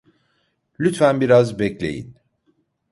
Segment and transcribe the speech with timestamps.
[0.79, 2.15] Lütfen biraz bekleyin.